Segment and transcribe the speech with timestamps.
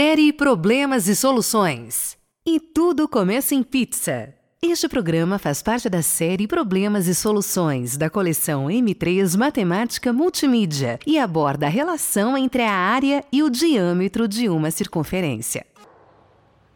[0.00, 2.16] Série Problemas e Soluções.
[2.46, 4.32] E tudo começa em pizza.
[4.62, 11.18] Este programa faz parte da série Problemas e Soluções da coleção M3 Matemática Multimídia e
[11.18, 15.66] aborda a relação entre a área e o diâmetro de uma circunferência.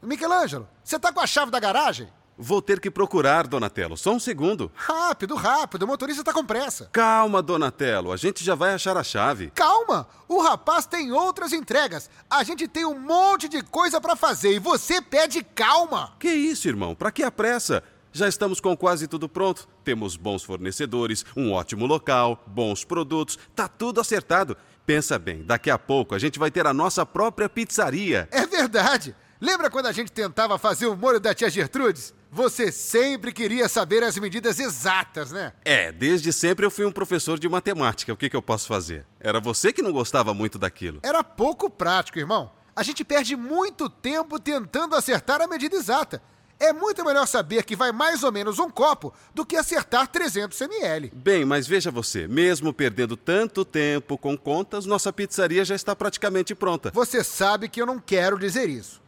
[0.03, 2.09] Michelangelo, você tá com a chave da garagem?
[2.45, 3.97] Vou ter que procurar, Donatello.
[3.97, 4.69] Só um segundo.
[4.75, 6.89] Rápido, rápido, o motorista tá com pressa.
[6.91, 8.11] Calma, Donatello.
[8.11, 9.53] A gente já vai achar a chave.
[9.55, 10.09] Calma!
[10.27, 12.11] O rapaz tem outras entregas.
[12.29, 16.15] A gente tem um monte de coisa pra fazer e você pede calma.
[16.19, 16.97] Que isso, irmão?
[16.97, 17.81] Pra que a pressa?
[18.13, 19.69] Já estamos com quase tudo pronto.
[19.85, 23.39] Temos bons fornecedores, um ótimo local, bons produtos.
[23.55, 24.57] Tá tudo acertado.
[24.85, 28.29] Pensa bem, daqui a pouco a gente vai ter a nossa própria pizzaria.
[28.33, 29.15] É verdade.
[29.43, 32.15] Lembra quando a gente tentava fazer o molho da tia Gertrudes?
[32.31, 35.53] Você sempre queria saber as medidas exatas, né?
[35.65, 38.13] É, desde sempre eu fui um professor de matemática.
[38.13, 39.05] O que, que eu posso fazer?
[39.19, 41.01] Era você que não gostava muito daquilo.
[41.03, 42.53] Era pouco prático, irmão.
[42.77, 46.23] A gente perde muito tempo tentando acertar a medida exata.
[46.61, 50.61] É muito melhor saber que vai mais ou menos um copo do que acertar 300
[50.61, 51.11] ml.
[51.13, 56.55] Bem, mas veja você, mesmo perdendo tanto tempo com contas, nossa pizzaria já está praticamente
[56.55, 56.93] pronta.
[56.95, 59.03] Você sabe que eu não quero dizer isso.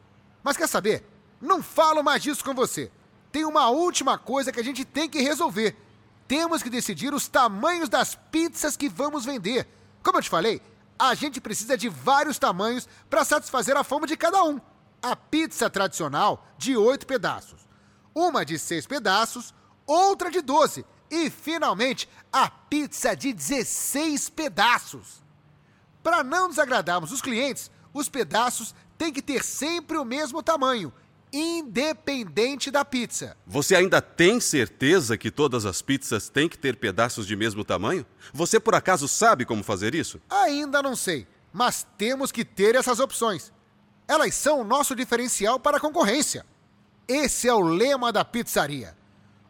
[0.44, 1.04] Mas quer saber?
[1.40, 2.92] Não falo mais disso com você
[3.34, 5.76] tem uma última coisa que a gente tem que resolver.
[6.28, 9.66] Temos que decidir os tamanhos das pizzas que vamos vender.
[10.04, 10.62] Como eu te falei,
[10.96, 14.60] a gente precisa de vários tamanhos para satisfazer a fome de cada um.
[15.02, 17.66] A pizza tradicional, de oito pedaços.
[18.14, 19.52] Uma de seis pedaços,
[19.84, 20.86] outra de doze.
[21.10, 25.24] E, finalmente, a pizza de 16 pedaços.
[26.04, 30.92] Para não desagradarmos os clientes, os pedaços têm que ter sempre o mesmo tamanho
[31.34, 33.36] independente da pizza.
[33.44, 38.06] Você ainda tem certeza que todas as pizzas têm que ter pedaços de mesmo tamanho?
[38.32, 40.20] Você por acaso sabe como fazer isso?
[40.30, 43.52] Ainda não sei, mas temos que ter essas opções.
[44.06, 46.46] Elas são o nosso diferencial para a concorrência.
[47.08, 48.96] Esse é o lema da pizzaria.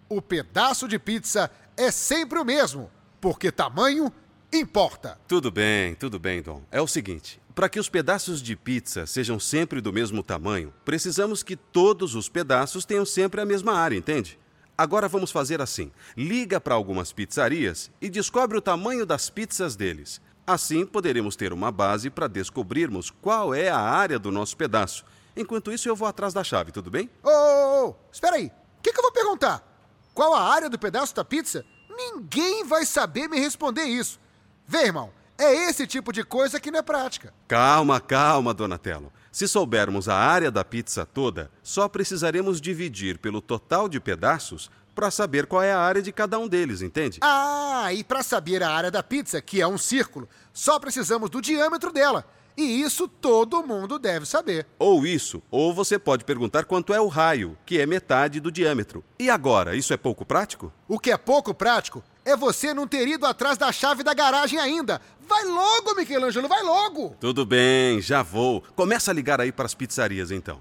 [0.09, 4.11] O pedaço de pizza é sempre o mesmo, porque tamanho
[4.51, 5.19] importa.
[5.29, 6.63] Tudo bem, tudo bem, Dom.
[6.71, 11.43] É o seguinte: para que os pedaços de pizza sejam sempre do mesmo tamanho, precisamos
[11.43, 14.39] que todos os pedaços tenham sempre a mesma área, entende?
[14.77, 20.21] Agora vamos fazer assim: liga para algumas pizzarias e descobre o tamanho das pizzas deles.
[20.47, 25.05] Assim poderemos ter uma base para descobrirmos qual é a área do nosso pedaço.
[25.37, 27.09] Enquanto isso, eu vou atrás da chave, tudo bem?
[27.23, 28.47] Ô, ô, ô, espera aí.
[28.79, 29.67] O que, que eu vou perguntar?
[30.13, 31.65] Qual a área do pedaço da pizza?
[31.89, 34.21] Ninguém vai saber me responder isso.
[34.67, 37.33] Vê, irmão, é esse tipo de coisa que não é prática.
[37.49, 39.13] Calma, calma, Donatello.
[39.33, 45.11] Se soubermos a área da pizza toda, só precisaremos dividir pelo total de pedaços para
[45.11, 47.19] saber qual é a área de cada um deles, entende?
[47.21, 51.41] Ah, e para saber a área da pizza, que é um círculo, só precisamos do
[51.41, 52.25] diâmetro dela.
[52.57, 54.65] E isso todo mundo deve saber.
[54.79, 59.05] Ou isso, ou você pode perguntar quanto é o raio, que é metade do diâmetro.
[59.19, 60.73] E agora, isso é pouco prático?
[60.87, 64.59] O que é pouco prático é você não ter ido atrás da chave da garagem
[64.59, 65.01] ainda.
[65.21, 67.17] Vai logo, Michelangelo, vai logo!
[67.21, 68.63] Tudo bem, já vou.
[68.75, 70.61] Começa a ligar aí para as pizzarias então.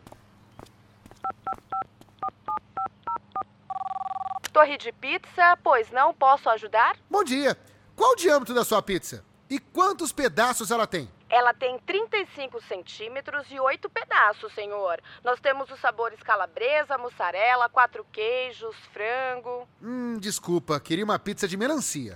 [4.51, 6.95] Torre de pizza, pois não posso ajudar?
[7.09, 7.57] Bom dia.
[7.95, 9.23] Qual o diâmetro da sua pizza?
[9.49, 11.09] E quantos pedaços ela tem?
[11.33, 15.01] Ela tem 35 centímetros e 8 pedaços, senhor.
[15.23, 19.67] Nós temos os sabores calabresa, mussarela, quatro queijos, frango.
[19.81, 22.15] Hum, desculpa, queria uma pizza de melancia.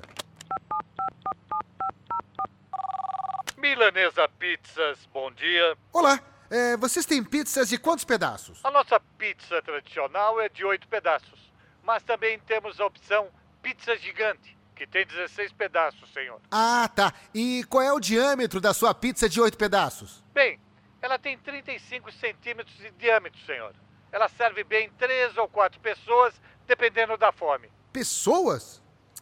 [3.58, 5.76] Milanesa Pizzas, bom dia.
[5.92, 6.20] Olá,
[6.52, 8.64] é, vocês têm pizzas de quantos pedaços?
[8.64, 11.52] A nossa pizza tradicional é de 8 pedaços,
[11.82, 13.30] mas também temos a opção
[13.64, 16.40] pizza gigante que tem 16 pedaços, senhor.
[16.52, 17.14] Ah, tá.
[17.34, 20.24] E qual é o diâmetro da sua pizza de 8 pedaços?
[20.34, 20.60] Bem,
[21.02, 23.74] ela tem 35 centímetros de diâmetro, senhor.
[24.12, 26.34] Ela serve bem três ou quatro pessoas,
[26.66, 27.70] dependendo da fome.
[27.92, 28.82] Pessoas?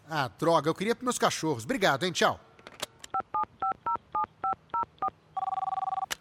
[0.09, 1.63] Ah, droga, eu queria para meus cachorros.
[1.63, 2.11] Obrigado, hein?
[2.11, 2.39] Tchau.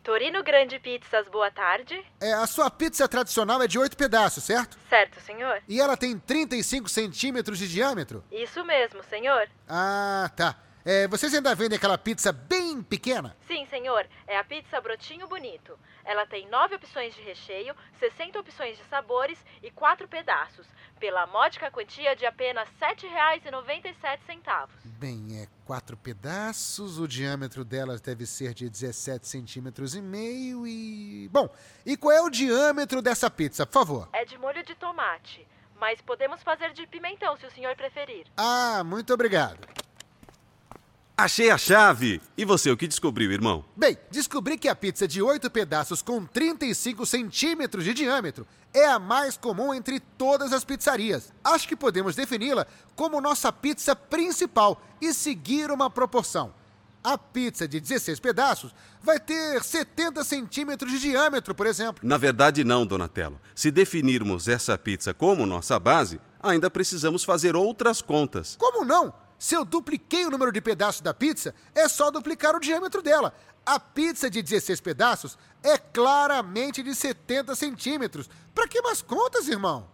[0.05, 1.99] Torino Grande Pizzas, boa tarde.
[2.21, 4.77] É, a sua pizza tradicional é de oito pedaços, certo?
[4.91, 5.63] Certo, senhor.
[5.67, 8.23] E ela tem 35 centímetros de diâmetro?
[8.31, 9.49] Isso mesmo, senhor.
[9.67, 10.57] Ah, tá.
[10.87, 13.35] É, vocês ainda vendem aquela pizza bem pequena?
[13.47, 14.07] Sim, senhor.
[14.27, 15.79] É a pizza Brotinho Bonito.
[16.05, 20.67] Ela tem nove opções de recheio, 60 opções de sabores e quatro pedaços,
[21.01, 24.69] pela módica quantia de apenas R$ 7,97.
[24.85, 31.31] Bem, é quatro pedaços, o diâmetro delas deve ser de 17 centímetros e meio e...
[31.33, 31.49] Bom,
[31.87, 34.09] e qual é o diâmetro dessa pizza, por favor?
[34.13, 38.27] É de molho de tomate, mas podemos fazer de pimentão se o senhor preferir.
[38.37, 39.67] Ah, muito obrigado.
[41.17, 42.21] Achei a chave!
[42.37, 43.65] E você, o que descobriu, irmão?
[43.77, 48.99] Bem, descobri que a pizza de 8 pedaços com 35 centímetros de diâmetro é a
[48.99, 51.33] mais comum entre todas as pizzarias.
[51.45, 52.67] Acho que podemos defini-la
[52.97, 56.53] como nossa pizza principal e seguir uma proporção.
[57.05, 62.01] A pizza de 16 pedaços vai ter 70 centímetros de diâmetro, por exemplo.
[62.03, 63.41] Na verdade, não, Donatello.
[63.55, 68.57] Se definirmos essa pizza como nossa base, ainda precisamos fazer outras contas.
[68.59, 69.15] Como não?
[69.45, 73.35] Se eu dupliquei o número de pedaços da pizza, é só duplicar o diâmetro dela.
[73.67, 78.31] A pizza de 16 pedaços é claramente de 70 centímetros.
[78.55, 79.91] Pra que mais contas, irmão?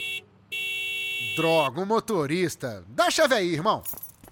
[1.35, 2.85] Droga, o motorista.
[2.91, 3.82] Dá a chave aí, irmão.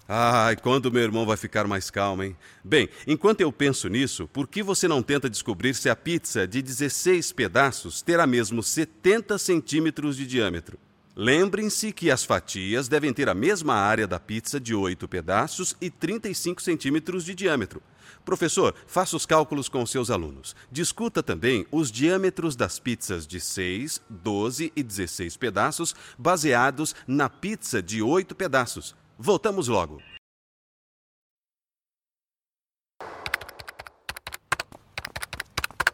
[0.07, 2.37] Ai, quando meu irmão vai ficar mais calmo, hein?
[2.63, 6.61] Bem, enquanto eu penso nisso, por que você não tenta descobrir se a pizza de
[6.61, 10.79] 16 pedaços terá mesmo 70 centímetros de diâmetro?
[11.21, 15.89] Lembrem-se que as fatias devem ter a mesma área da pizza de 8 pedaços e
[15.89, 17.83] 35 centímetros de diâmetro.
[18.23, 20.55] Professor, faça os cálculos com seus alunos.
[20.71, 27.83] Discuta também os diâmetros das pizzas de 6, 12 e 16 pedaços, baseados na pizza
[27.83, 28.95] de 8 pedaços.
[29.17, 30.01] Voltamos logo.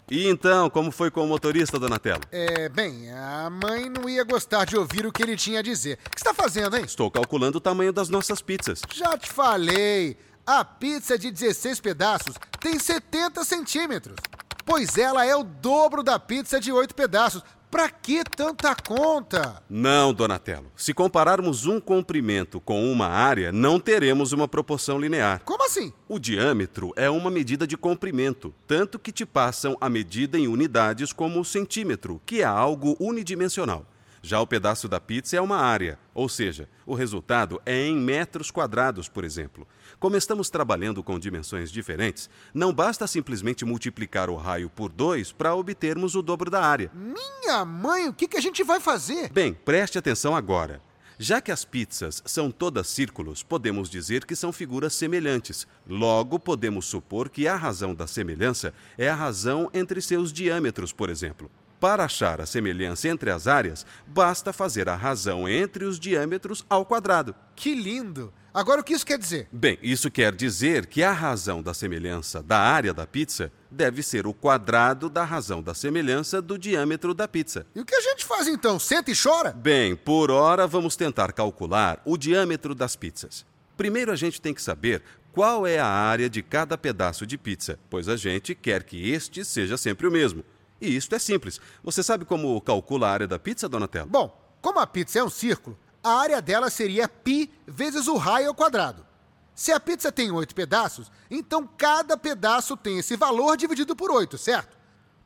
[0.09, 2.21] E então, como foi com o motorista, Donatello?
[2.31, 5.97] É, bem, a mãe não ia gostar de ouvir o que ele tinha a dizer.
[6.05, 6.83] O que você está fazendo, hein?
[6.85, 8.81] Estou calculando o tamanho das nossas pizzas.
[8.93, 10.15] Já te falei.
[10.45, 14.15] A pizza de 16 pedaços tem 70 centímetros.
[14.63, 17.41] Pois ela é o dobro da pizza de 8 pedaços.
[17.75, 19.61] Pra que tanta conta?
[19.69, 20.71] Não, Donatello.
[20.77, 25.41] Se compararmos um comprimento com uma área, não teremos uma proporção linear.
[25.43, 25.91] Como assim?
[26.07, 31.11] O diâmetro é uma medida de comprimento, tanto que te passam a medida em unidades
[31.11, 33.85] como o centímetro, que é algo unidimensional.
[34.25, 38.49] Já o pedaço da pizza é uma área, ou seja, o resultado é em metros
[38.49, 39.67] quadrados, por exemplo.
[39.99, 45.53] Como estamos trabalhando com dimensões diferentes, não basta simplesmente multiplicar o raio por 2 para
[45.53, 46.89] obtermos o dobro da área.
[46.91, 49.31] Minha mãe, o que, que a gente vai fazer?
[49.31, 50.81] Bem, preste atenção agora.
[51.19, 55.67] Já que as pizzas são todas círculos, podemos dizer que são figuras semelhantes.
[55.87, 61.11] Logo, podemos supor que a razão da semelhança é a razão entre seus diâmetros, por
[61.11, 61.47] exemplo.
[61.79, 66.85] Para achar a semelhança entre as áreas, basta fazer a razão entre os diâmetros ao
[66.85, 67.35] quadrado.
[67.55, 68.33] Que lindo!
[68.53, 69.49] Agora, o que isso quer dizer?
[69.51, 74.25] Bem, isso quer dizer que a razão da semelhança da área da pizza deve ser
[74.25, 77.67] o quadrado da razão da semelhança do diâmetro da pizza.
[77.75, 78.79] E o que a gente faz então?
[78.79, 79.51] Senta e chora?
[79.51, 83.45] Bem, por hora vamos tentar calcular o diâmetro das pizzas.
[83.75, 87.77] Primeiro a gente tem que saber qual é a área de cada pedaço de pizza,
[87.89, 90.45] pois a gente quer que este seja sempre o mesmo.
[90.80, 91.60] E isto é simples.
[91.82, 94.08] Você sabe como calcula a área da pizza, Donatello?
[94.08, 98.48] Bom, como a pizza é um círculo, a área dela seria π vezes o raio
[98.48, 99.06] ao quadrado.
[99.54, 104.38] Se a pizza tem oito pedaços, então cada pedaço tem esse valor dividido por oito,
[104.38, 104.78] certo?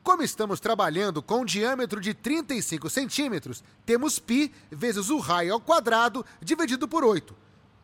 [0.03, 5.61] Como estamos trabalhando com um diâmetro de 35 centímetros, temos π vezes o raio ao
[5.61, 7.35] quadrado dividido por 8.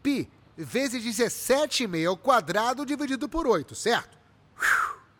[0.02, 4.18] π vezes 17,5 ao quadrado dividido por 8, certo?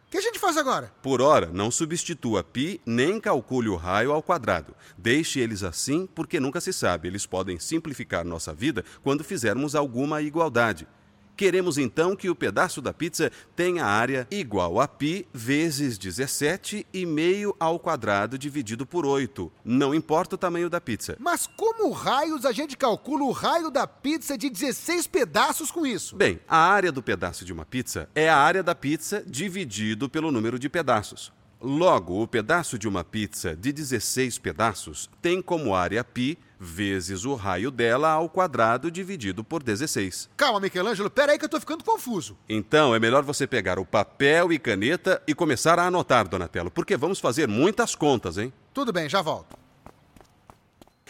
[0.10, 0.94] Que a gente faz agora?
[1.02, 4.75] Por hora, não substitua π nem calcule o raio ao quadrado.
[4.98, 7.07] Deixe eles assim, porque nunca se sabe.
[7.07, 10.88] Eles podem simplificar nossa vida quando fizermos alguma igualdade.
[11.36, 17.78] Queremos então que o pedaço da pizza tenha área igual a π vezes 17,5 ao
[17.78, 19.52] quadrado dividido por 8.
[19.64, 21.18] Não importa o tamanho da pizza.
[21.19, 26.16] Mas como raios a gente calcula o raio da pizza de 16 pedaços com isso?
[26.16, 30.31] Bem, a área do pedaço de uma pizza é a área da pizza dividido pelo
[30.31, 31.33] número de pedaços.
[31.62, 37.35] Logo, o pedaço de uma pizza de 16 pedaços tem como área π vezes o
[37.35, 40.30] raio dela ao quadrado dividido por 16.
[40.38, 42.38] Calma, Michelangelo, peraí que eu tô ficando confuso.
[42.47, 46.97] Então, é melhor você pegar o papel e caneta e começar a anotar, Donatello, porque
[46.97, 48.54] vamos fazer muitas contas, hein?
[48.74, 49.57] Tudo bem, já volto.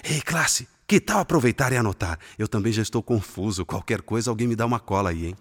[0.03, 2.19] Ei, classe, que tal aproveitar e anotar?
[2.37, 3.65] Eu também já estou confuso.
[3.65, 5.35] Qualquer coisa, alguém me dá uma cola aí, hein?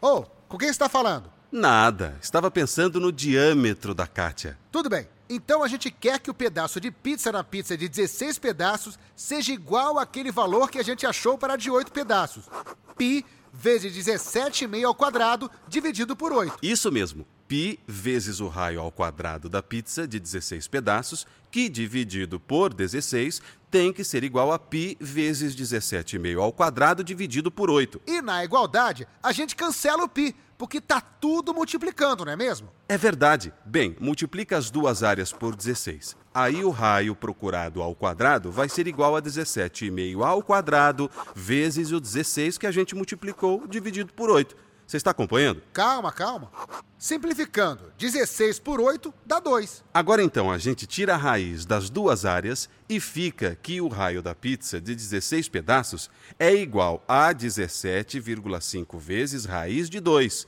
[0.00, 1.35] Ô, oh, com quem está falando?
[1.50, 2.16] Nada.
[2.20, 4.58] Estava pensando no diâmetro da Kátia.
[4.70, 5.08] Tudo bem.
[5.28, 9.52] Então a gente quer que o pedaço de pizza na pizza de 16 pedaços seja
[9.52, 12.44] igual àquele valor que a gente achou para a de 8 pedaços.
[12.96, 16.58] Pi vezes 17,5 ao quadrado dividido por 8.
[16.62, 17.26] Isso mesmo.
[17.48, 23.40] Pi vezes o raio ao quadrado da pizza de 16 pedaços, que dividido por 16
[23.70, 28.02] tem que ser igual a π vezes 17,5 ao quadrado dividido por 8.
[28.06, 32.68] E na igualdade, a gente cancela o π, porque tá tudo multiplicando, não é mesmo?
[32.88, 33.52] É verdade.
[33.64, 36.16] Bem, multiplica as duas áreas por 16.
[36.34, 42.00] Aí o raio procurado ao quadrado vai ser igual a 17,5 ao quadrado vezes o
[42.00, 44.65] 16 que a gente multiplicou dividido por 8.
[44.86, 45.60] Você está acompanhando?
[45.72, 46.48] Calma, calma.
[46.96, 49.82] Simplificando, 16 por 8 dá 2.
[49.92, 54.22] Agora então a gente tira a raiz das duas áreas e fica que o raio
[54.22, 60.46] da pizza de 16 pedaços é igual a 17,5 vezes raiz de 2.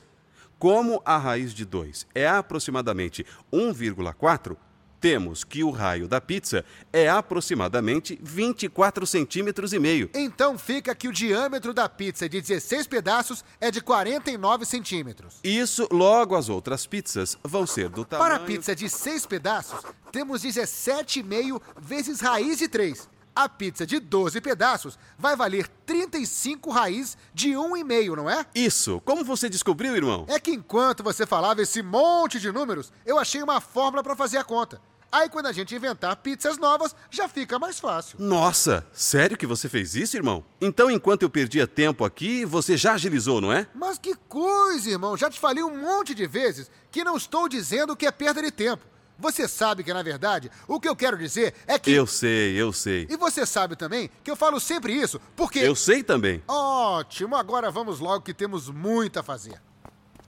[0.57, 4.57] Como a raiz de 2 é aproximadamente 1,4,
[5.01, 10.11] temos que o raio da pizza é aproximadamente 24 centímetros e meio.
[10.15, 15.37] Então fica que o diâmetro da pizza de 16 pedaços é de 49 centímetros.
[15.43, 18.31] Isso, logo as outras pizzas vão ser do tamanho...
[18.31, 19.81] Para a pizza de 6 pedaços,
[20.13, 23.09] temos 17,5 vezes raiz de 3.
[23.39, 28.45] A pizza de 12 pedaços vai valer 35 raiz de 1,5, não é?
[28.53, 29.01] Isso!
[29.05, 30.27] Como você descobriu, irmão?
[30.27, 34.39] É que enquanto você falava esse monte de números, eu achei uma fórmula para fazer
[34.39, 34.81] a conta.
[35.13, 38.19] Aí quando a gente inventar pizzas novas, já fica mais fácil.
[38.21, 40.45] Nossa, sério que você fez isso, irmão?
[40.61, 43.69] Então, enquanto eu perdia tempo aqui, você já agilizou, não é?
[43.73, 45.17] Mas que coisa, irmão!
[45.17, 48.51] Já te falei um monte de vezes que não estou dizendo que é perda de
[48.51, 48.85] tempo.
[49.19, 51.91] Você sabe que, na verdade, o que eu quero dizer é que.
[51.91, 53.07] Eu sei, eu sei.
[53.11, 55.59] E você sabe também que eu falo sempre isso, porque.
[55.59, 56.43] Eu sei também.
[56.47, 59.61] Ótimo, agora vamos logo que temos muito a fazer.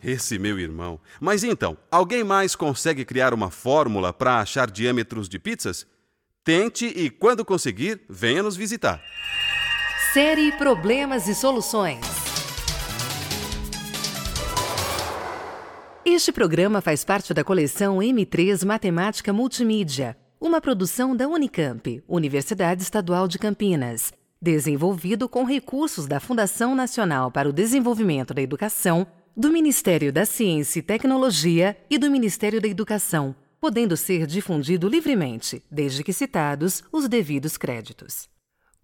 [0.03, 0.99] Esse meu irmão.
[1.21, 5.87] Mas então, alguém mais consegue criar uma fórmula para achar diâmetros de pizzas?
[6.43, 9.01] Tente e, quando conseguir, venha nos visitar.
[10.13, 12.20] Série Problemas e Soluções.
[16.21, 23.27] Este programa faz parte da coleção M3 Matemática Multimídia, uma produção da Unicamp, Universidade Estadual
[23.27, 30.13] de Campinas, desenvolvido com recursos da Fundação Nacional para o Desenvolvimento da Educação, do Ministério
[30.13, 36.13] da Ciência e Tecnologia e do Ministério da Educação, podendo ser difundido livremente, desde que
[36.13, 38.29] citados os devidos créditos.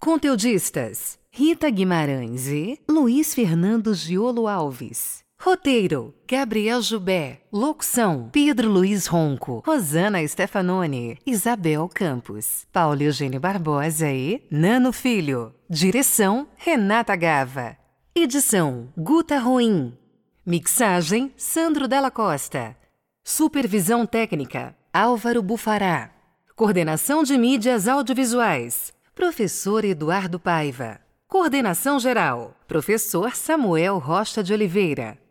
[0.00, 5.25] Conteudistas: Rita Guimarães e Luiz Fernando Giolo Alves.
[5.38, 7.42] Roteiro: Gabriel Jubé.
[7.52, 15.54] Locução: Pedro Luiz Ronco, Rosana Stefanoni, Isabel Campos, Paulo Eugênio Barbosa e Nano Filho.
[15.70, 17.76] Direção: Renata Gava.
[18.14, 19.96] Edição: Guta Ruim.
[20.44, 22.76] Mixagem: Sandro Della Costa.
[23.22, 26.10] Supervisão técnica: Álvaro Bufará.
[26.56, 30.98] Coordenação de mídias audiovisuais: Professor Eduardo Paiva.
[31.28, 35.25] Coordenação geral: Professor Samuel Rocha de Oliveira.